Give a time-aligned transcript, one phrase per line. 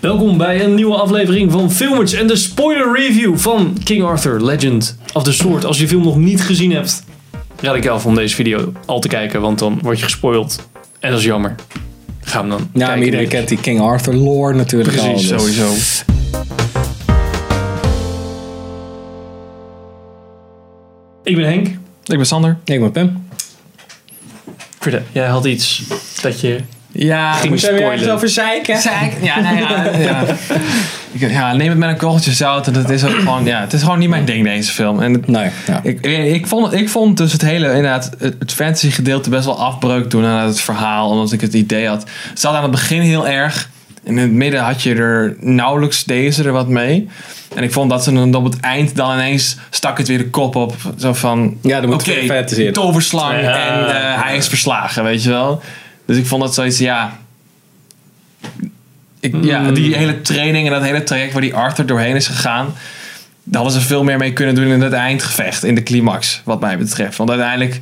[0.00, 4.98] Welkom bij een nieuwe aflevering van Filmers en de spoiler review van King Arthur Legend
[5.12, 5.64] of the Sword.
[5.64, 7.04] Als je de film nog niet gezien hebt,
[7.60, 10.68] raad ik je af om deze video al te kijken, want dan word je gespoild.
[11.00, 11.54] En dat is jammer.
[12.20, 12.96] Ga hem dan Ja, kijken.
[12.96, 15.38] maar iedereen kent die King Arthur lore natuurlijk Precies, al.
[15.38, 15.74] dus- sowieso.
[21.24, 21.66] Ik ben Henk.
[22.04, 22.58] Ik ben Sander.
[22.64, 23.26] Ik ben Pim.
[25.12, 25.82] Jij had iets
[26.22, 26.60] dat je
[26.92, 27.90] Ja, ging Moet spoilen.
[27.90, 28.78] ergens over zeiken?
[28.80, 29.12] Zeik.
[29.22, 30.24] Ja, nou ja, ja.
[31.12, 32.66] Ik- ja, neem het met een korreltje zout.
[32.66, 35.00] En het is ook gewoon, ja, het is gewoon niet mijn ding deze film.
[35.02, 35.80] En het- Nee, ja.
[35.82, 39.58] ik, ik, vond, ik vond dus het hele, inderdaad, het, het fantasy gedeelte best wel
[39.60, 41.10] afbreuk doen aan het verhaal.
[41.10, 43.68] Omdat ik het idee had, het zat aan het begin heel erg.
[44.04, 47.08] En in het midden had je er nauwelijks deze er wat mee.
[47.54, 50.30] En ik vond dat ze dan op het eind dan ineens stak het weer de
[50.30, 50.74] kop op.
[50.98, 52.10] Zo van, Ja, moet oké,
[52.66, 52.72] in.
[52.72, 53.56] toverslang Ja.
[53.66, 55.62] en eh, hij is verslagen, weet je wel.
[56.08, 57.18] Dus ik vond dat zoiets, ja...
[59.20, 59.74] Ik, Ja, Mm.
[59.74, 62.74] die hele training en dat hele traject waar die Arthur doorheen is gegaan...
[63.50, 66.60] Daar hadden ze veel meer mee kunnen doen in het eindgevecht, in de climax, wat
[66.60, 67.16] mij betreft.
[67.16, 67.80] Want uiteindelijk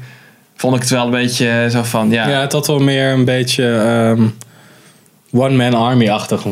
[0.57, 2.29] vond ik het wel een beetje zo van, ja...
[2.29, 4.27] Ja, het had wel meer een beetje ehm,
[5.33, 6.45] one-man army-achtig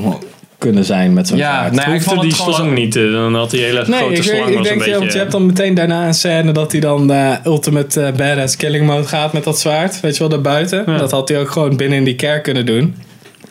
[0.64, 1.72] kunnen zijn met zo'n Ja, vaart.
[1.72, 2.96] nou ik hoefde vond die gewoon slang niet.
[2.96, 4.98] eh, Dan had die hele Nee, grote ik, slang ik was denk, een je, beetje...
[4.98, 8.56] want je hebt dan meteen daarna een scène dat hij dan de ultimate eh, badass
[8.56, 10.00] killing mode gaat met dat zwaard.
[10.00, 10.82] Weet je wel, daarbuiten.
[10.86, 10.96] Ja.
[10.98, 12.94] Dat had hij ook gewoon binnen in die kerk kunnen doen.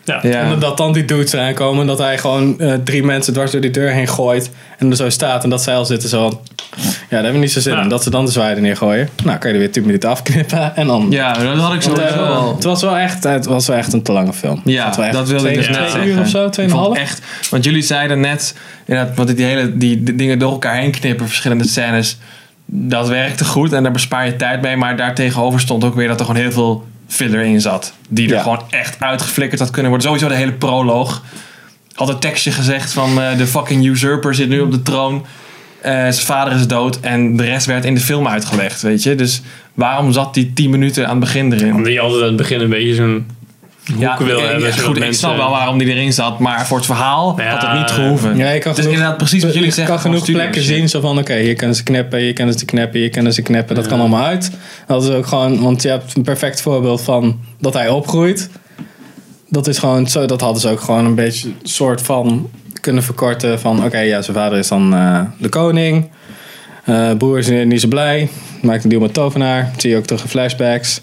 [0.06, 0.19] ja.
[0.22, 0.41] Ja.
[0.52, 1.81] En dat dan die dudes eraan komen.
[1.81, 4.52] En dat hij gewoon eh, drie mensen dwars door die deur heen gooit.
[4.78, 5.44] En er zo staat.
[5.44, 6.41] En dat zij al zitten zo
[7.14, 7.81] daar hebben we niet zo zin Ja.
[7.81, 7.89] in.
[7.89, 9.09] Dat ze dan de zwaarden neergooien.
[9.23, 10.75] Nou, kan je er weer 10 minuten afknippen.
[10.75, 11.08] En dan...
[11.09, 12.56] Ja, dat had ik zo eh, wel.
[12.56, 14.61] het, was wel echt, het was wel echt een te lange film.
[14.64, 16.52] Ja, Het was echt dat wilde ik twee, dus net twee uur of zo, Ik
[16.52, 16.97] tweeënhalf.
[16.97, 20.91] echt, want jullie zeiden net, inderdaad, want die hele die, die dingen door elkaar heen
[20.91, 22.17] knippen, verschillende scènes,
[22.66, 24.78] dat werkte goed en daar bespaar je tijd mee.
[24.78, 27.94] Maar daartegenover stond ook weer dat er gewoon heel veel filler in zat.
[28.09, 28.41] Die er Ja.
[28.41, 30.08] gewoon echt uitgeflikkerd had kunnen worden.
[30.09, 31.23] Sowieso de hele proloog.
[31.94, 35.25] Had een tekstje gezegd van eh, de fucking usurper zit nu op de troon.
[35.84, 39.16] Eh, zijn vader is dood en de rest werd in de film uitgelegd, weet je.
[39.16, 39.41] Dus
[39.74, 41.74] waarom zat die 10 minuten aan het begin erin?
[41.75, 43.25] Omdat je altijd aan het begin een beetje zo'n
[43.96, 44.68] hoek wil eh, hebben.
[44.68, 47.62] ja, goed, ik snap wel waarom die erin zat, maar voor het verhaal Ja, had
[47.62, 48.38] het niet gehoeven.
[48.38, 49.94] Ja, je kan dus genoeg- inderdaad precies wat jullie je zeggen.
[49.94, 50.90] kan van genoeg studio plekken zien.
[50.90, 53.75] Zo van, oké, hier kunnen ze knippen, hier kunnen ze knippen, hier kunnen ze knippen.
[53.75, 53.90] Dat Ja.
[53.90, 54.52] kan allemaal uit.
[54.88, 58.50] Dat is ook gewoon, want je hebt een perfect voorbeeld van dat hij opgroeit.
[59.50, 62.50] Dat is gewoon zo, dat hadden ze ook gewoon een beetje soort van
[62.84, 63.60] kunnen verkorten.
[63.60, 66.10] Van, oké, ja, zijn vader is dan eh, de koning.
[66.84, 68.30] Eh broer is niet zo blij.
[68.62, 69.72] Maakt een deal met tovenaar.
[69.78, 71.02] Zie je ook terug in flashbacks.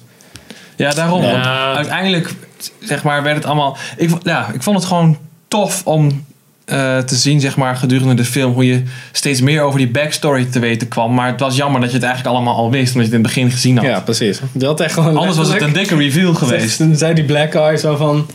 [0.77, 1.23] Ja, daarom.
[1.23, 1.47] Want
[1.77, 2.35] uiteindelijk,
[2.81, 3.77] zeg maar, werd het allemaal...
[3.97, 5.19] Ik, ja, ik vond het gewoon
[5.49, 6.25] tof om
[6.65, 8.53] eh, te zien, zeg maar, gedurende de film...
[8.53, 11.15] hoe je steeds meer over die backstory te weten kwam.
[11.15, 12.95] Maar het was jammer dat je het eigenlijk allemaal al wist...
[12.95, 13.87] omdat je het in het begin gezien had.
[13.87, 14.41] Ja, precies.
[14.61, 16.77] Had echt gewoon Anders was het een dikke reveal geweest.
[16.77, 18.27] Zegt, zei die Black Eye zo van.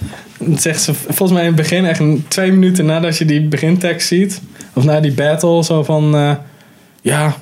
[0.55, 4.41] Zegt ze volgens mij in het begin, echt twee minuten nadat je die begintekst ziet.
[4.73, 6.15] Of na die battle, zo van.
[6.15, 6.31] eh,
[7.01, 7.35] ja.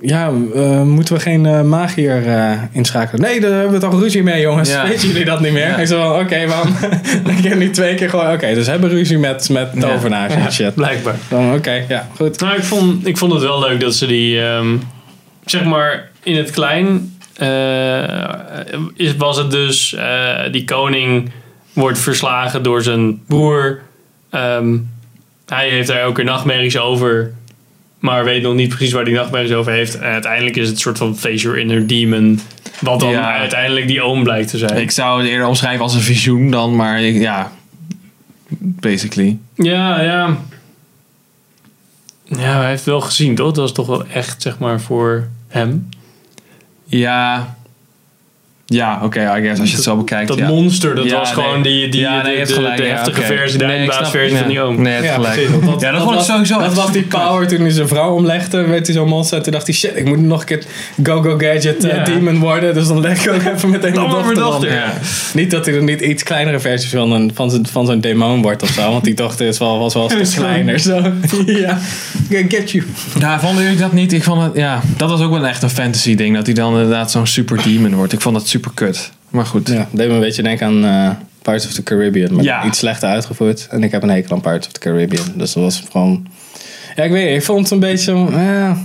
[0.00, 2.22] Ja, eh, moeten we geen eh, magier
[2.72, 3.20] inschakelen?
[3.20, 4.70] Nee, daar hebben we toch ruzie mee, jongens.
[4.70, 4.88] Ja.
[4.88, 5.68] Weten jullie dat niet meer?
[5.68, 5.76] Ja.
[5.76, 6.74] Ik van, oké, waarom?
[7.24, 9.80] Dan je niet twee keer gewoon, oké, dus we hebben ruzie met, met Ja.
[9.80, 10.74] tovenaars en shit.
[10.74, 11.16] Blijkbaar.
[11.54, 12.40] Oké, ja, goed.
[12.40, 14.76] Nou, ik vond, ik vond het wel leuk dat ze die, ehm,
[15.44, 17.14] zeg maar, in het klein
[18.96, 19.96] is, was het dus,
[20.52, 21.30] die koning
[21.76, 23.80] wordt verslagen door zijn broer.
[24.30, 24.76] Ehm,
[25.46, 27.32] hij heeft daar elke nachtmerries over,
[27.98, 29.98] maar weet nog niet precies waar die nachtmerries over heeft.
[29.98, 32.40] En uiteindelijk is het een soort van face your inner demon,
[32.80, 33.36] wat dan Ja.
[33.38, 34.76] uiteindelijk die oom blijkt te zijn.
[34.80, 37.52] Ik zou het eerder omschrijven als een visioen dan, maar ik- ja...
[38.58, 39.38] Basically.
[39.54, 40.36] Ja, ja.
[42.24, 43.46] Ja, hij heeft wel gezien, toch?
[43.46, 45.88] Dat was toch wel echt, zeg maar, voor hem.
[46.84, 47.56] Ja...
[48.68, 50.28] Ja, oké, I guess, als je het zo bekijkt.
[50.28, 50.48] Dat ja.
[50.48, 51.44] monster, dat Ja, was nee.
[51.44, 54.04] gewoon die, die, Ja, nee, de, gelijk, de heftige versie, de Nee, ja.
[54.38, 54.82] van die oom.
[54.82, 55.34] Nee, Ja, gelijk.
[55.34, 58.14] precies, Ja, dat vond ik was- sowieso Dat was die power toen hij zijn vrouw
[58.14, 58.62] omlegde.
[58.66, 59.36] Werd hij zo'n monster.
[59.36, 60.62] En toen dacht hij, shit, ik moet nog een keer
[61.02, 62.74] go-go gadget eh, demon worden.
[62.74, 64.82] Dus dan leg ik ook even meteen mijn dochter.
[65.34, 68.42] Niet dat hij er niet iets kleinere versies van, een, van, zijn, van zo'n demon
[68.42, 68.90] wordt of zo.
[68.90, 70.78] Want die dochter is wel, was wel een stuk kleiner.
[70.78, 71.02] Zo.
[71.46, 71.78] ja,
[72.48, 72.84] get you.
[73.18, 74.12] Ja, vonden jullie dat niet?
[74.12, 76.34] Ik vond het, ja, dat was ook wel echt een fantasy ding.
[76.36, 78.12] Dat hij dan inderdaad zo'n super demon wordt.
[78.12, 79.10] Ik vond dat super kut.
[79.30, 79.68] Maar goed.
[79.68, 81.10] Ja, deed me een beetje denken aan eh,
[81.42, 82.34] Pirates of the Caribbean.
[82.34, 82.64] Maar Ja.
[82.64, 83.66] iets slechter uitgevoerd.
[83.70, 85.24] En ik heb een hekel aan Pirates of the Caribbean.
[85.34, 86.26] Dus dat was gewoon...
[86.96, 87.36] Ja, ik weet niet.
[87.36, 88.04] Ik vond het een beetje...
[88.04, 88.76] zo, Ja,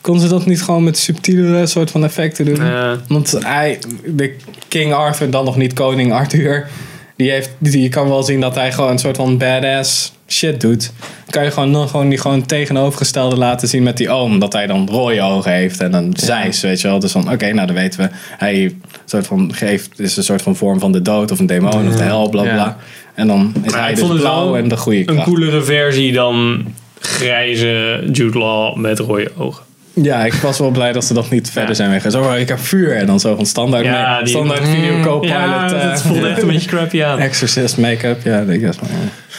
[0.00, 2.64] kon ze dat niet gewoon met subtielere soort van effecten doen?
[2.64, 2.98] Ja.
[3.08, 4.36] Want hij, de
[4.68, 6.68] King Arthur, dan nog niet koning Arthur,
[7.16, 10.60] die heeft, die, je kan wel zien dat hij gewoon een soort van badass shit
[10.60, 10.92] doet,
[11.30, 14.38] kan je gewoon, dan gewoon die gewoon tegenovergestelde laten zien met die oom.
[14.38, 16.98] Dat hij dan rode ogen heeft en een zeis, weet je wel.
[16.98, 18.08] Dus van, oké, nou dan weten we.
[18.38, 21.88] Hij soort van geeft, is een soort van vorm van de dood of een demon
[21.88, 22.54] of de hel, bla bla.
[22.54, 22.76] Ja.
[23.14, 26.64] En dan is Maar hij dus blauw en de goede Een coolere versie dan
[26.98, 29.64] grijze Jude Law met rode ogen.
[29.94, 32.22] Ja, ik was wel blij dat ze dat niet verder zijn weggegaan.
[32.24, 32.96] Zo, ik heb vuur.
[32.96, 35.34] En dan zo van standaard, Ja, die- standaard video co-pilot.
[35.36, 37.18] Ja, eh, dat voelde echt een beetje crappy aan.
[37.18, 38.22] Exorcist make-up.
[38.24, 38.70] Ja, ik ja.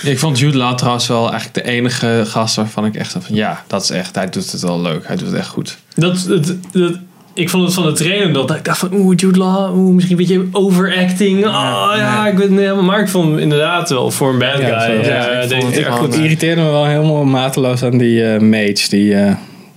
[0.04, 3.36] Ik vond Jude Law trouwens wel eigenlijk de enige gast waarvan ik echt dacht van
[3.36, 5.08] ja, dat is echt, hij doet het wel leuk.
[5.08, 5.78] Hij doet het echt goed.
[5.96, 6.94] Dat, dat, dat,
[7.34, 10.20] ik vond het van de trailer dat ik dacht van oeh, Jude Law, oeh, misschien
[10.20, 11.46] een beetje overacting.
[11.46, 12.84] Oh ja, ik weet het niet helemaal.
[12.84, 14.64] Maar ik vond hem inderdaad wel voor een bad guy.
[14.66, 18.90] Ja, Ja, ik vond het irriteerde me wel helemaal mateloos aan die eh, mage.
[18.90, 19.34] Die, eh,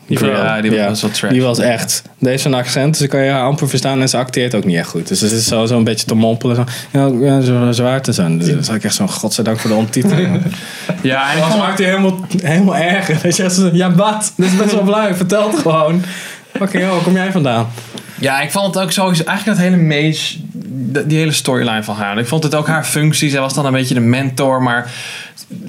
[0.07, 0.31] Die vrouw.
[0.31, 1.31] Ja, die was wel trash.
[1.31, 2.03] Die was echt.
[2.19, 4.77] Deze een accent, dus ik kan je haar amper verstaan en ze acteert ook niet
[4.77, 5.09] echt goed.
[5.09, 6.67] Dus het is zo, zo een beetje te mompelen.
[6.93, 8.39] Zo, ja, zo zwaar te zijn.
[8.39, 10.43] Dus zag ik echt zo'n godzijdank voor de ondertiteling.
[11.03, 13.19] Ja, en Dat vond, maakt hij helemaal, helemaal erger.
[13.23, 14.33] Weet je, ja, wat?
[14.37, 15.15] Dit is best wel blij.
[15.15, 16.03] Vertel het gewoon.
[16.53, 17.67] Fucking hell, waar kom jij vandaan?
[18.21, 20.37] ja, ik vond het ook sowieso, eigenlijk dat hele mage,
[21.07, 22.19] die hele storyline van haar.
[22.19, 23.31] Ik vond het ook haar functie.
[23.31, 24.91] Zij was dan een beetje de mentor, maar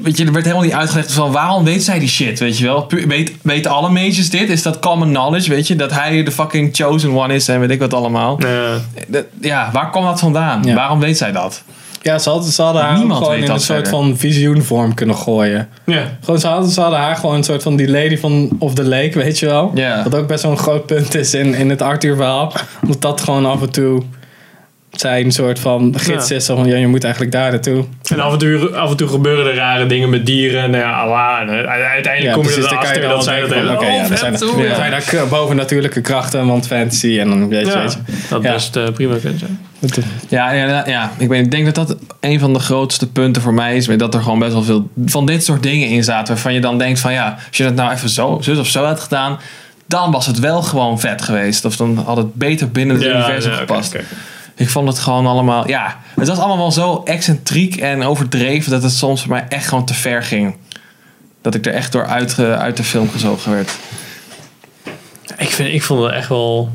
[0.02, 2.66] weet je, er werd helemaal niet uitgelegd van waarom weet zij die shit, weet je
[2.66, 2.88] wel?
[3.08, 4.50] Weet, weten alle mages dit?
[4.50, 5.76] Is dat common knowledge, weet je?
[5.76, 8.40] Dat hij de fucking chosen one is en weet ik wat allemaal.
[8.42, 9.22] Ja.
[9.42, 10.64] Ja, waar komt dat vandaan?
[10.64, 10.76] Ja.
[10.76, 11.64] Waarom weet zij dat?
[12.02, 15.68] Ja, ze hadden, ze hadden haar Niemand gewoon in een soort van visioenvorm kunnen gooien.
[15.86, 16.18] ja.
[16.24, 18.84] Gewoon, ze, hadden, ze hadden haar gewoon een soort van die lady van of the
[18.84, 19.72] lake, weet je wel.
[19.76, 20.04] Ja.
[20.04, 22.54] Wat ook best wel een groot punt is in, in het Arthur verhaal.
[22.82, 24.04] Omdat dat gewoon af en toe
[24.92, 26.36] zijn soort van gids Ja.
[26.36, 26.46] is.
[26.46, 27.86] Van, ja, je moet eigenlijk daar naartoe.
[28.12, 30.72] En af en, toe, af en toe gebeuren er rare dingen met dieren.
[30.72, 31.40] Nou ja, Allah.
[31.42, 33.74] En uiteindelijk Ja, kom je precies, je erachter dat zij dat hebben.
[33.74, 35.00] Oké, ja, Oh, er zijn, er, ja.
[35.02, 38.00] zijn bovennatuurlijke krachten, want fantasy en dan weet je, Ja, weet je.
[38.30, 38.52] dat Ja.
[38.54, 39.60] best eh, prima kunt zijn.
[39.80, 39.98] Dat-
[40.30, 41.12] Ja, ja, ja.
[41.18, 43.86] Ik, ben, ik denk dat dat een van de grootste punten voor mij is.
[43.86, 46.34] Dat er gewoon best wel veel van dit soort dingen in zaten.
[46.34, 48.84] Waarvan je dan denkt van ja, als je dat nou even zo, zus of zo
[48.84, 49.40] had gedaan.
[49.88, 51.66] Dan was het wel gewoon vet geweest.
[51.66, 53.96] Of dan had het beter binnen het universum gepast.
[54.58, 56.00] Ik vond het gewoon allemaal, ja.
[56.16, 58.72] Het was allemaal wel zo excentriek en overdreven.
[58.72, 60.56] Dat het soms voor mij echt gewoon te ver ging.
[61.42, 63.76] Dat ik er echt door uit, uit de film gezogen werd.
[65.38, 66.72] Ik, vind, ik vond het echt wel.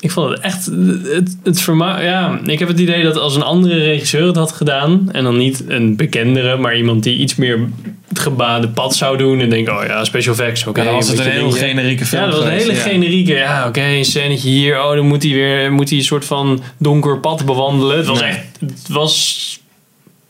[0.00, 0.64] Ik vond het echt.
[1.02, 4.52] Het, het verma ja, ik heb het idee dat als een andere regisseur het had
[4.52, 5.08] gedaan.
[5.12, 7.68] En dan niet een bekendere, maar iemand die iets meer
[8.12, 9.40] het gebaande pad zou doen.
[9.40, 10.66] En denk, oh ja, special effects.
[10.66, 11.68] Oké, Ja, dan was het een heel dingen.
[11.68, 12.80] generieke film Ja, dat was een hele ja.
[12.80, 13.32] generieke.
[13.32, 14.82] Ja, oké, een scènetje hier.
[14.84, 17.96] Oh, dan moet hij weer moet hij een soort van donker pad bewandelen.
[17.96, 18.28] Het was Nee.
[18.30, 18.40] echt.
[18.60, 19.51] Het was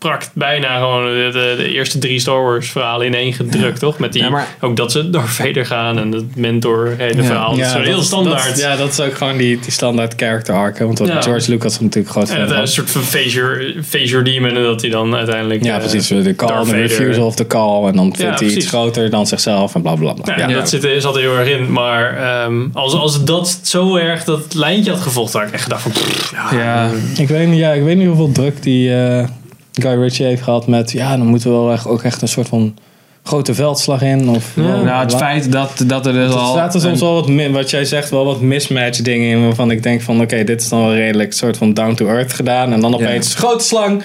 [0.03, 3.99] prakt bijna gewoon de, de, de eerste drie Star Wars verhalen in één gedrukt, toch?
[3.99, 7.25] Met die, Ja, maar- ook dat ze door Vader gaan en het mentor hele Ja.
[7.29, 7.51] verhaal.
[7.51, 8.49] dat is zo dat heel is- standaard.
[8.49, 10.79] dat- ja, dat is ook gewoon die, die standaard character arc.
[10.79, 11.23] hè, Want wat Ja.
[11.23, 13.03] George Lucas natuurlijk groot en het, een soort van
[13.89, 15.65] Phasor demon en dat hij dan uiteindelijk...
[15.65, 16.09] Ja, eh, precies.
[16.09, 17.87] De call, de Vader- refusal of the call.
[17.87, 20.37] En dan vindt hij iets groter dan zichzelf en bla bla bla.
[20.37, 20.55] Ja, Ja.
[20.55, 21.73] dat zit, zat er heel erg in.
[21.73, 25.83] Maar ehm, als, als dat zo erg dat lijntje had gevolgd, had ik echt gedacht
[25.83, 25.91] van...
[25.93, 29.25] pff, ja, Ja, Ik, weet niet, ja, ik weet niet hoeveel druk die eh,
[29.73, 30.93] Guy Ritchie heeft gehad met...
[30.93, 32.75] Ja, dan moeten we wel echt, ook echt een soort van
[33.23, 34.29] grote veldslag in.
[34.29, 34.63] Of, Ja.
[34.63, 36.55] bla, nou, het feit dat, dat er dus Er al...
[36.55, 40.03] zaten soms wel wat, wat jij zegt, wel wat mismatch dingen in waarvan ik denk
[40.03, 42.73] van oké, dit is dan wel redelijk soort van down to earth gedaan.
[42.73, 44.03] En dan opeens grote slang.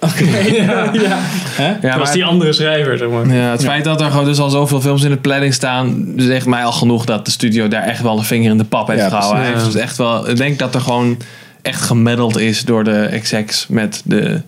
[0.00, 0.24] Oké,
[0.62, 0.90] ja.
[0.92, 1.68] Hè?
[1.86, 3.34] Ja, dat was die andere schrijver, zeg maar.
[3.34, 6.46] Ja, het feit dat er gewoon dus al zoveel films in de planning staan, zegt
[6.46, 9.00] mij al genoeg dat de studio daar echt wel een vinger in de pap heeft
[9.00, 9.42] Ja, gehouden.
[9.42, 11.16] Hij heeft dus echt wel, ik denk dat er gewoon
[11.62, 14.40] echt gemiddeld is door de execs met de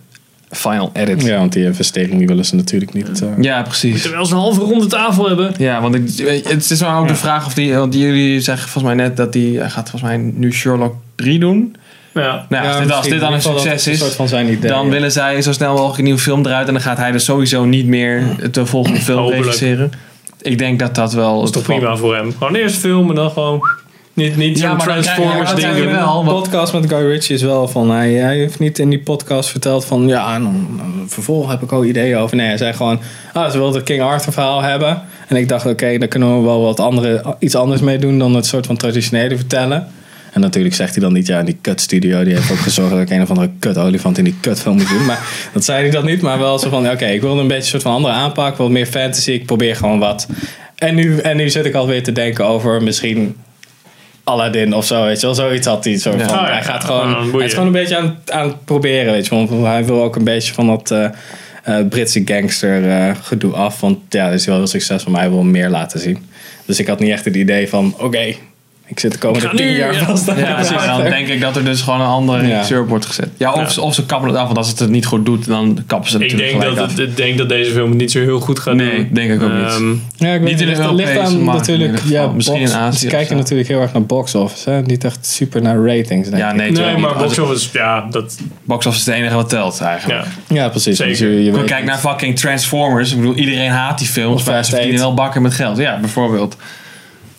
[0.51, 1.21] final edit.
[1.21, 3.21] Ja, Ja, want die investering die willen ze natuurlijk niet.
[3.21, 4.01] eh, precies.
[4.01, 5.53] Terwijl ze een halve ronde tafel hebben.
[5.57, 8.93] Ja, want ik, het is maar ook de vraag of die, want jullie zeggen volgens
[8.95, 11.75] mij net dat die hij gaat volgens mij nu Sherlock 3 doen.
[12.13, 12.45] Ja.
[12.49, 14.47] Nou, ja, als, Ja, dit, als misschien dit dan een succes is, een van zijn
[14.51, 14.69] idee.
[14.71, 14.91] dan ja.
[14.91, 17.65] willen zij zo snel mogelijk een nieuwe film eruit en dan gaat hij dus sowieso
[17.65, 19.43] niet meer de volgende film Hopelijk.
[19.43, 19.91] regisseren.
[20.41, 21.35] Ik denk dat dat wel.
[21.35, 22.31] Dat is toch prima voor hem.
[22.37, 23.61] Gewoon eerst filmen en dan gewoon...
[24.13, 26.23] Niet, niet Ja, zo'n Transformers ding dat wel.
[26.23, 29.49] De podcast met Guy Ritchie is wel van hij, hij heeft niet in die podcast
[29.49, 30.67] verteld van ja, en dan,
[31.07, 32.35] vervolg heb ik al ideeën over.
[32.35, 32.99] Nee, hij zei gewoon,
[33.33, 35.01] ah, ze wilden het King Arthur verhaal hebben.
[35.27, 38.35] En ik dacht, oké, daar kunnen we wel wat andere, iets anders mee doen dan
[38.35, 39.87] het soort van traditionele vertellen.
[40.31, 42.99] En natuurlijk zegt hij dan niet, ja, die kut studio die heeft ook gezorgd dat
[42.99, 45.05] ik een of andere kut olifant in die kutfilm moet doen.
[45.05, 47.63] Maar dat zei hij dan niet, maar wel zo van, oké, ik wilde een beetje
[47.63, 50.27] een soort van andere aanpak, wat meer fantasy, ik probeer gewoon wat.
[50.75, 53.35] En nu, en nu zit ik alweer te denken over misschien
[54.29, 55.35] Aladdin of zo, weet je wel.
[55.35, 55.93] Zoiets had hij.
[55.93, 55.99] Ja.
[55.99, 59.11] van, Oh, ja, hij gaat gewoon, hij is gewoon een beetje aan, aan het proberen,
[59.13, 59.47] weet je wel.
[59.47, 61.05] Want hij wil ook een beetje van dat eh,
[61.63, 63.79] eh, Britse gangster eh, gedoe af.
[63.79, 66.29] Want ja, dat is wel heel succesvol, maar hij wil meer laten zien.
[66.65, 68.35] Dus ik had niet echt het idee van, oké,
[68.89, 70.05] Ik zit de komende Ik ga nu, tien jaar ja.
[70.05, 70.85] vast aan Ja, precies.
[70.85, 72.47] Dan denk ik dat er dus gewoon een andere Ja.
[72.47, 73.29] regisseur wordt gezet.
[73.37, 73.81] Ja, of, Ja.
[73.81, 76.17] of ze kappen het af, want als het het niet goed doet, dan kappen ze
[76.17, 76.97] het Ik natuurlijk denk dat, af.
[76.97, 79.09] ik denk dat deze film het niet zo heel goed gaat Nee, doen.
[79.11, 79.65] denk ik ook niet.
[79.65, 82.01] Ehm, Ja, ik weet Niet in Het ligt aan natuurlijk.
[82.05, 84.69] Ja, Misschien box- in Azië Ze kijken natuurlijk heel erg naar box office.
[84.69, 84.81] Hè?
[84.81, 86.27] Niet echt super naar ratings.
[86.29, 86.55] Denk Ja, ik.
[86.55, 88.37] nee, nee, maar box office, ja, dat...
[88.63, 90.25] Box office is het enige wat telt eigenlijk.
[90.47, 90.55] Ja.
[90.55, 90.97] Ja, precies.
[90.97, 91.63] Zeker.
[91.63, 93.11] Kijk naar fucking Transformers.
[93.11, 95.77] Ik bedoel, iedereen haat die films, maar ze verdienen wel bakken met geld.
[95.77, 96.55] Ja, bijvoorbeeld.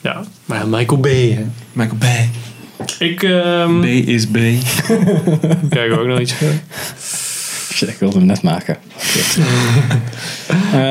[0.00, 0.20] ja.
[0.50, 1.44] Maar ja, Michael Bay, hè.
[1.72, 2.30] Michael Bay.
[2.98, 4.36] Ik ehm, B is B.
[5.70, 6.34] kijk ook nog iets.
[7.72, 8.76] Shit, ik wilde hem net maken.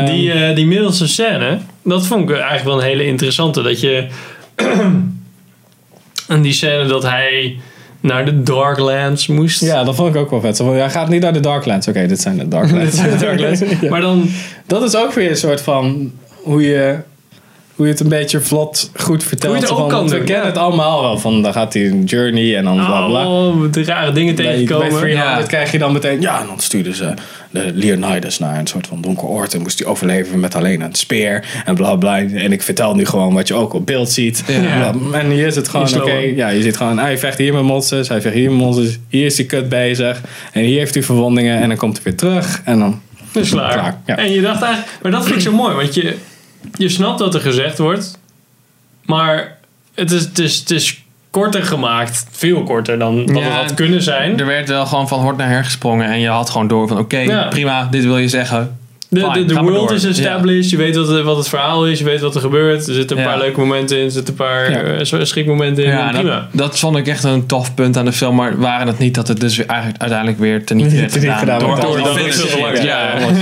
[0.06, 3.62] Die, eh, die middelste scène, dat vond ik eigenlijk wel een hele interessante.
[3.62, 4.08] Dat je...
[6.28, 7.60] en die scène dat hij
[8.00, 9.62] naar de Darklands moest.
[9.62, 10.58] ja, dat vond ik ook wel vet.
[10.58, 11.88] Ja, gaat niet naar de Darklands.
[11.88, 12.86] Oké, dit zijn de Darklands.
[12.86, 13.62] Dit zijn de Darklands.
[13.82, 13.90] Ja.
[13.90, 14.30] Maar dan...
[14.66, 16.12] Dat is ook weer een soort van
[16.44, 16.98] hoe je,
[17.80, 19.54] hoe je het een beetje vlot goed vertelt.
[19.54, 20.50] Hoe je het Zo ook van, kan we doen, kennen ja.
[20.50, 21.18] het allemaal wel.
[21.18, 23.28] Van dan gaat hij een journey en dan bla bla.
[23.28, 25.00] Oh, de rare dingen Bij, bij tegenkomen.
[25.00, 25.48] 300 Ja.
[25.48, 26.22] krijg je dan meteen...
[26.22, 27.14] Ja, en dan stuurden ze
[27.50, 29.54] de Leonidas naar een soort van donker oord.
[29.54, 31.46] En moest hij overleven met alleen een speer.
[31.66, 32.18] En bla bla.
[32.18, 34.44] En ik vertel nu gewoon wat je ook op beeld ziet.
[34.48, 34.94] Ja.
[35.14, 35.96] En hier is het gewoon...
[35.96, 36.98] Oké, ja, je ziet gewoon...
[36.98, 38.08] Hij vecht hier met monsters.
[38.08, 38.98] Hij vecht hier met monsters.
[39.10, 40.22] Hier is hij kut bezig.
[40.52, 41.62] En hier heeft hij verwondingen.
[41.62, 42.62] En dan komt hij weer terug.
[42.66, 43.02] En dan...
[43.32, 43.74] Dat is klaar.
[43.74, 44.18] Klaar, ja.
[44.18, 44.98] En je dacht eigenlijk...
[45.02, 45.76] Maar dat vind ik zo mooi.
[45.76, 46.16] Want je,
[46.78, 48.18] je snapt wat er gezegd wordt.
[49.06, 49.58] Maar
[49.96, 52.26] het is, het is, het is korter gemaakt.
[52.32, 54.40] Veel korter dan wat Ja, het had kunnen zijn.
[54.40, 56.98] Er werd wel gewoon van hort naar her gesprongen en je had gewoon door van
[56.98, 57.48] oké, Ja.
[57.48, 58.79] prima, dit wil je zeggen.
[59.12, 60.70] De, de, de world is established.
[60.70, 62.00] Je weet wat, wat het verhaal is.
[62.00, 62.88] Je weet wat er gebeurt.
[62.88, 63.30] Er zitten een Ja.
[63.30, 64.06] paar leuke momenten in.
[64.06, 64.82] Er zitten een paar Ja.
[64.82, 65.90] eh, schrikmomenten in.
[65.90, 69.16] Ja, dat, vond ik echt een tof punt aan de film, maar waren het niet
[69.16, 71.38] dat het dus weer eigenlijk uiteindelijk weer teniet werd gedaan.
[71.40, 72.54] gedaan door het is.
[72.54, 72.84] Ja.
[72.84, 73.20] Ja.
[73.22, 73.38] Want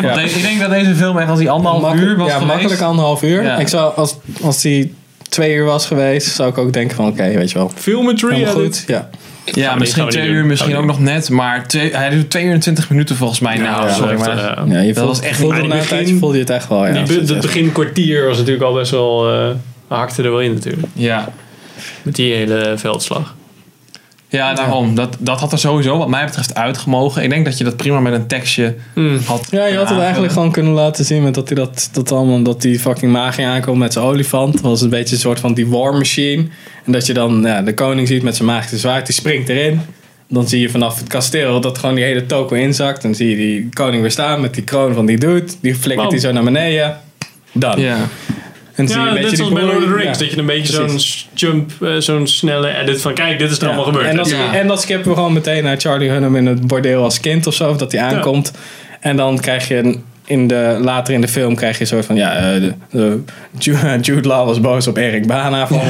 [0.00, 0.14] Ja.
[0.14, 2.52] de- ik denk dat deze film echt als die anderhalf uur was ja, geweest.
[2.54, 3.42] makkelijk anderhalf uur.
[3.42, 3.56] Ja.
[3.58, 4.94] Ik zou, als, als die
[5.28, 7.06] twee uur was geweest, zou ik ook denken van...
[7.06, 7.70] Oké, weet je wel.
[7.74, 8.46] Filmetry.
[8.46, 8.84] Goed.
[8.86, 9.08] Ja.
[9.44, 13.40] Ja, misschien twee uur, misschien ook nog net, maar twee, hij doet 22 minuten volgens
[13.40, 13.56] mij.
[13.56, 16.40] nou, ja, sorry, maar eh, Ja, je Dat was echt na begin- tijdje voelde je
[16.40, 16.86] het echt wel.
[16.86, 19.32] Ja, die, het begin kwartier was natuurlijk al best wel...
[19.32, 19.50] eh
[19.88, 20.86] hakte er wel in natuurlijk.
[20.92, 21.32] ja.
[22.02, 23.34] Met die hele veldslag.
[24.30, 24.94] Ja, daarom.
[24.94, 27.22] Dat, dat had er sowieso wat mij betreft uitgemogen.
[27.22, 29.18] Ik denk dat je dat prima met een tekstje Hmm.
[29.24, 32.12] had Ja, je had het eigenlijk gewoon kunnen laten zien met dat hij dat, dat
[32.12, 34.52] allemaal, dat die fucking magie aankomt met zijn olifant.
[34.52, 36.46] Dat was een beetje een soort van die war machine.
[36.84, 39.80] En dat je dan ja, de koning ziet met zijn magische zwaard, die springt erin.
[40.28, 43.02] Dan zie je vanaf het kasteel dat gewoon die hele toko inzakt.
[43.02, 45.52] Dan zie je die koning weer staan met die kroon van die dude.
[45.60, 46.96] Die flikkert die zo naar beneden.
[47.52, 47.80] Dan.
[47.80, 47.96] Ja.
[48.80, 50.18] En dan zie je Ja, een net zoals bij Lord of the Rings.
[50.18, 50.24] ja.
[50.24, 50.98] Dat je een beetje zo'n
[51.34, 53.14] jump, eh, zo'n snelle edit van...
[53.14, 54.06] Kijk, dit is er allemaal gebeurd.
[54.06, 54.54] En, dan, Ja.
[54.54, 57.54] en dan skippen we gewoon meteen naar Charlie Hunnam in het bordeel als kind of
[57.54, 57.70] zo.
[57.70, 58.52] Of dat hij aankomt.
[59.00, 62.06] En dan krijg je een- in de, later in de film krijg je een soort
[62.06, 62.16] van...
[62.16, 63.22] Ja, eh, de, de,
[63.58, 65.66] Ju- Jude Law was boos op Erik Bana.
[65.66, 65.80] Van,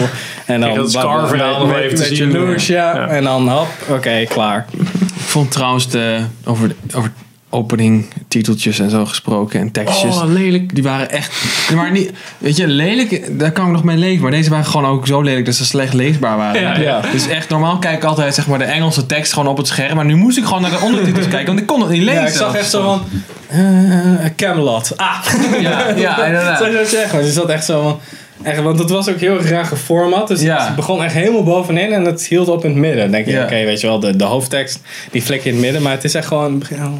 [0.46, 0.68] En dan...
[0.68, 2.30] Kijk, dat Scar-verhaal nog met- even te zien.
[2.32, 2.94] jaloers, ja.
[2.94, 3.06] Ja.
[3.08, 4.66] En dan hop, oké, klaar.
[4.78, 4.86] Ik
[5.26, 7.10] vond trouwens de, over, over
[7.50, 10.16] opening titeltjes en zo gesproken en tekstjes.
[10.16, 10.74] Oh, lelijk.
[10.74, 11.32] Die waren echt.
[11.68, 14.22] Die waren niet, weet je, lelijk, daar kan ik nog mee leven.
[14.22, 16.60] Maar deze waren gewoon ook zo lelijk dat ze slecht leesbaar waren.
[16.60, 17.00] Ja, ja.
[17.12, 19.96] Dus echt, normaal kijk ik altijd zeg maar, de Engelse tekst gewoon op het scherm.
[19.96, 22.22] Maar nu moest ik gewoon naar de ondertitels kijken, want ik kon het niet lezen.
[22.22, 23.02] Ja, ik zag echt zo van...
[23.48, 24.92] eh, Camelot.
[24.96, 25.24] Ah!
[25.60, 26.58] Ja, ja inderdaad.
[26.62, 27.24] Zou je zo zeggen?
[27.24, 28.00] Je zat echt zo van...
[28.42, 30.28] Echt, want het was ook heel graag geformat.
[30.28, 30.66] Dus Ja.
[30.66, 33.00] het begon echt helemaal bovenin en het hield op in het midden.
[33.02, 33.42] Dan denk je, Ja.
[33.44, 34.80] oké, weet je wel, de, de hoofdtekst
[35.10, 35.82] die flik je in het midden.
[35.82, 36.50] Maar het is echt gewoon...
[36.50, 36.92] het begin- oh,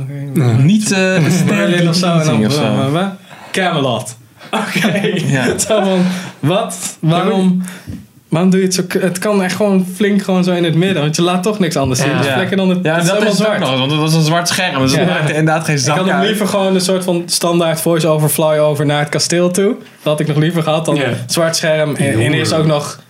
[0.00, 0.40] oké.
[0.62, 2.18] Niet eh Merlin of zo.
[2.18, 3.10] En dan, of zo.
[3.52, 4.16] Camelot.
[4.50, 4.96] Oké.
[5.26, 5.54] Ja.
[6.40, 6.96] Wat?
[7.00, 7.62] Waarom...
[8.32, 8.82] Waarom doe je het zo...
[8.98, 11.02] Het kan echt gewoon flink gewoon zo in het midden.
[11.02, 12.10] Want je laat toch niks anders zien.
[12.10, 12.16] Ja.
[12.38, 13.58] Dus dan het, Ja, het is dat is zwart.
[13.58, 14.82] Nog, want het was een zwart scherm.
[14.82, 14.98] Dus Ja.
[15.00, 16.26] er maakte inderdaad geen Ik zak had nog uit.
[16.26, 19.74] liever gewoon een soort van standaard voice-over fly-over naar het kasteel toe.
[19.74, 21.04] Dat had ik nog liever gehad dan Ja.
[21.04, 21.94] een zwart scherm.
[21.96, 23.00] En, en eerst ook nog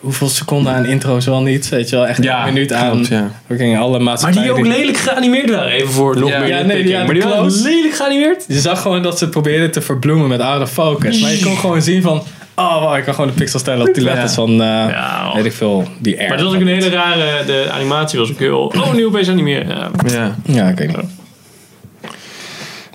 [0.00, 1.68] hoeveel seconden aan intro's wel niet.
[1.68, 2.90] Weet je wel, echt Ja, een minuut aan.
[2.90, 3.30] klopt, ja.
[3.46, 5.70] We gingen alle Maar die ook lelijk geanimeerd waren.
[5.72, 6.38] Even voor nog Ja.
[6.38, 8.44] meer Ja, nee, ja, Maar die waren lelijk geanimeerd.
[8.48, 11.20] Je zag gewoon dat ze probeerden te verbloemen met out of focus.
[11.20, 12.22] Maar je kon gewoon zien van...
[12.58, 14.34] Oh, wow, ik kan gewoon de pixels tellen op die letters Ja.
[14.34, 14.50] van...
[14.50, 14.58] eh,
[14.88, 16.28] Ja, weet ik veel, die R.
[16.28, 17.44] Maar dat was ook een hele rare...
[17.44, 18.60] De animatie was ook heel...
[18.76, 19.68] Oh, nu opeens animeren.
[19.68, 19.90] Ja.
[20.06, 20.36] Ja.
[20.44, 21.06] Ja, ik weet niet.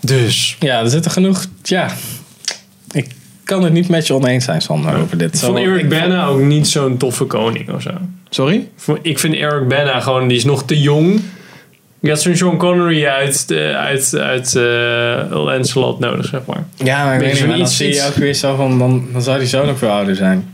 [0.01, 0.55] Dus...
[0.59, 1.45] Ja, er zitten genoeg...
[1.63, 1.91] Ja,
[2.91, 3.07] ik
[3.43, 5.33] kan het niet met je oneens zijn, Sander, over dit.
[5.33, 7.91] Ik vond Zo- Eric Bana ook niet zo'n toffe koning of zo.
[8.29, 8.67] Sorry?
[9.01, 10.27] Ik vind Eric Bana gewoon...
[10.27, 11.21] Die is nog te jong.
[12.01, 16.63] Je had zo'n Sean Connery uit, de, uit, uit eh, Lancelot nodig, zeg maar.
[16.75, 18.79] Ja, maar ik weet niet, maar dan iets- zie je iets- ook weer zo van,
[18.79, 20.50] dan, dan zou die zoon ook veel ouder zijn.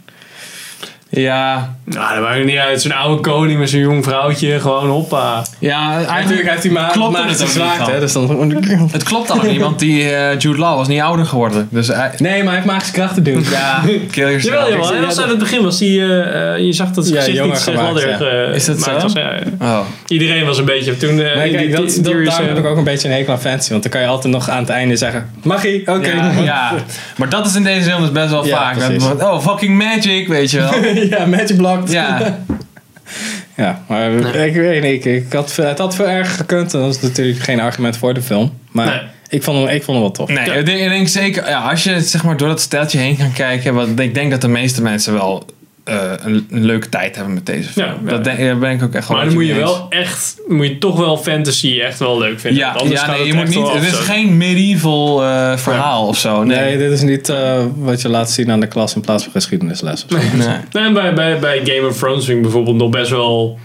[1.10, 2.82] Ja, Nou, dat maakt niet uit.
[2.82, 4.60] Zo'n oude koning met zo'n jong vrouwtje.
[4.60, 5.44] Gewoon hoppa.
[5.60, 8.00] ja Natuurlijk eigenlijk heeft hij maar Klopt magische het zwaard, hè.
[8.00, 8.56] Dus dan...
[8.92, 11.68] Het klopt al niet, want die eh, Jude Law was niet ouder geworden.
[11.72, 13.46] Dus hij, Nee, maar hij heeft magische krachten, doen.
[13.52, 14.44] ja, kill yourself.
[14.56, 14.94] Jawel, jawel.
[14.94, 16.02] En als aan het begin was die...
[16.02, 18.92] eh, eh, je zag dat zijn Ja, gezicht niet zo gemaakt, eh, Is dat zo?
[19.02, 19.14] was.
[19.14, 19.40] Ja, ja.
[19.62, 19.80] Oh.
[20.08, 20.98] Iedereen was een beetje...
[20.98, 23.34] Toen eh, Nee, die- kijk, die- dat, dat, heb ik ook een beetje een hekel
[23.34, 23.70] aan fancy.
[23.72, 25.30] Want dan kan je altijd nog aan het einde zeggen...
[25.44, 26.12] Magie, oké.
[26.12, 26.72] Ja, ja,
[27.18, 29.22] maar dat is in deze film dus best wel Ja, vaak.
[29.22, 30.96] Oh, fucking magic, weet je wel.
[31.10, 31.92] ja, magic blocked.
[31.92, 32.38] Ja,
[33.58, 35.06] Ja, maar ik weet niet.
[35.06, 36.74] Ik, ik had, het had veel erger gekund.
[36.74, 38.54] En dat is natuurlijk geen argument voor de film.
[38.72, 39.00] Maar Nee.
[39.30, 40.30] ik, vond hem, ik vond hem wel tof.
[40.30, 43.18] nee, ik denk, ik denk zeker, ja, als je zeg maar door dat steltje heen
[43.18, 45.46] kan kijken, want ik denk dat de meeste mensen wel
[45.88, 47.86] eh, een, een leuke tijd hebben met deze film.
[47.88, 48.10] Ja, ja.
[48.10, 49.62] dat denk, daar ben ik ook echt wel Maar dan moet je eens.
[49.62, 50.36] wel echt...
[50.48, 52.60] Moet je toch wel fantasy echt wel leuk vinden.
[52.60, 55.58] Ja, anders ja gaat nee, je het moet echt niet, het is geen medieval eh,
[55.58, 56.44] verhaal of zo.
[56.44, 59.24] Nee, Nee, dit is niet eh, wat je laat zien aan de klas in plaats
[59.24, 60.06] van geschiedenisles.
[60.06, 60.38] Of zo.
[60.38, 60.58] nee.
[60.72, 63.60] Nee, bij, bij, bij Game of Thrones vind ik bijvoorbeeld nog best wel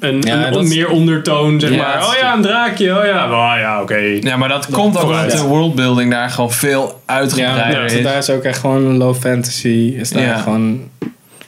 [0.00, 2.06] een, Ja, een dat meer ondertoon, zeg Ja, maar.
[2.06, 2.98] Oh ja, een draakje.
[2.98, 3.96] Oh ja, oh ja, oké.
[4.20, 5.30] Ja, maar dat komt ook omdat vooruit.
[5.30, 8.02] de worldbuilding daar gewoon veel uitgebreider ja, is.
[8.02, 9.94] daar is ook echt gewoon een low fantasy.
[9.96, 10.36] Is daar Ja.
[10.38, 10.80] gewoon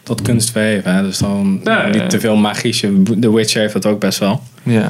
[0.04, 0.94] tot kunst verheven.
[0.94, 1.02] Hè?
[1.02, 2.06] Dus dan Ja, niet ja.
[2.06, 2.73] te veel magie.
[2.73, 2.90] shit.
[3.20, 4.42] The Witcher heeft dat ook best wel.
[4.62, 4.88] Ja.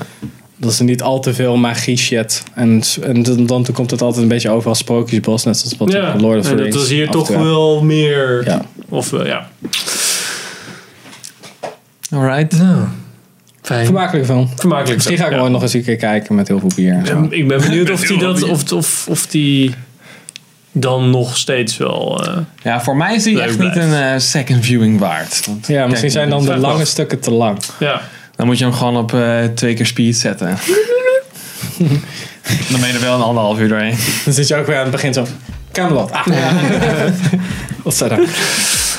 [0.56, 2.42] Dat is niet al te veel magie shit.
[2.54, 5.44] En, en dan, dan komt het altijd een beetje over als sprookjesbos.
[5.44, 6.74] Net zoals wat Ja, Lord of the en Rings.
[6.74, 8.42] dat is hier toch wel meer...
[8.44, 8.62] Ja.
[8.88, 9.48] Of eh, ja.
[12.10, 12.54] Alright.
[13.62, 13.84] Fijn.
[13.84, 14.48] Vermakelijke film.
[14.56, 14.94] Vermakelijk.
[14.94, 15.48] Misschien ga ik ja.
[15.48, 17.26] nog eens een keer kijken met heel veel bier en zo.
[17.30, 19.74] Ik ben benieuwd of die, dat, of, of, of die
[20.76, 22.24] dan nog steeds wel...
[22.26, 25.46] eh, Ja, voor mij is die echt niet een eh, second viewing waard.
[25.46, 27.58] Want, Ja, misschien zijn dan de lange stukken te lang.
[27.78, 28.00] ja.
[28.36, 30.48] Dan moet je hem gewoon op eh, twee keer speed zetten.
[32.70, 33.96] dan ben je er wel een anderhalf uur doorheen.
[34.24, 35.26] Dan zit je ook weer aan het begin zo...
[35.72, 36.10] Camelot.
[36.12, 36.26] Ah.
[37.84, 38.28] Wat zei dat?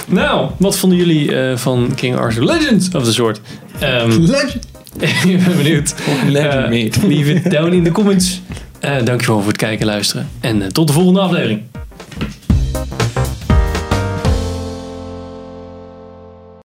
[0.08, 3.42] Nou, wat vonden jullie eh, van King Arthur Legend of the Sword?
[3.80, 4.68] Ehm, Legend.
[5.26, 5.94] ik ben benieuwd.
[6.28, 7.08] Legend, mate.
[7.08, 8.42] leave it down in de comments.
[8.86, 10.30] Eh, dankjewel voor het kijken en luisteren.
[10.40, 11.62] En eh, tot de volgende aflevering.